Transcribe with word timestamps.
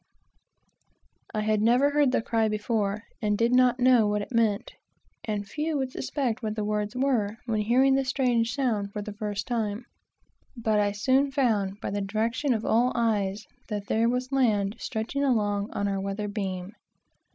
I 1.31 1.41
had 1.41 1.61
never 1.61 1.91
heard 1.91 2.11
the 2.11 2.23
cry 2.23 2.47
before, 2.49 3.03
and 3.21 3.37
did 3.37 3.53
not 3.53 3.79
know 3.79 4.07
what 4.07 4.23
it 4.23 4.31
meant, 4.31 4.73
(and 5.25 5.47
few 5.47 5.77
would 5.77 5.91
suspect 5.91 6.41
what 6.41 6.55
the 6.55 6.63
words 6.65 6.95
were, 6.95 7.37
when 7.45 7.61
hearing 7.61 7.93
the 7.93 8.03
strange 8.03 8.51
sound 8.55 8.93
for 8.93 9.03
the 9.03 9.13
first 9.13 9.45
time,) 9.45 9.85
but 10.57 10.79
I 10.79 10.91
soon 10.93 11.29
found, 11.29 11.79
by 11.81 11.91
the 11.91 12.01
direction 12.01 12.51
of 12.55 12.65
all 12.65 12.91
eyes, 12.95 13.45
that 13.67 13.85
there 13.85 14.09
was 14.09 14.31
land 14.31 14.75
stretching 14.79 15.23
along 15.23 15.69
our 15.71 16.01
weather 16.01 16.27
beam. 16.27 16.71